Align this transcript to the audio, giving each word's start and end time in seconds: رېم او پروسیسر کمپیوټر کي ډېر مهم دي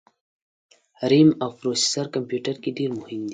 رېم 1.11 1.29
او 1.43 1.49
پروسیسر 1.59 2.05
کمپیوټر 2.15 2.55
کي 2.63 2.69
ډېر 2.77 2.89
مهم 2.99 3.21
دي 3.25 3.29